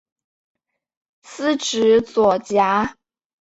[1.21, 2.95] 司职左闸。